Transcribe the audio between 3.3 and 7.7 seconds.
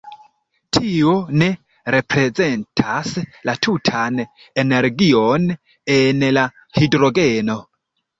la tutan energion en la hidrogeno.